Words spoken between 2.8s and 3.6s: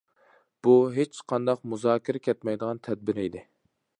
تەدبىر ئىدى.